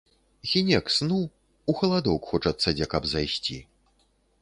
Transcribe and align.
Хіне 0.51 0.79
к 0.87 0.93
сну, 0.95 1.19
у 1.73 1.77
халадок 1.83 2.21
хочацца 2.33 2.69
дзе 2.81 2.85
каб 2.97 3.03
зайсці. 3.15 3.63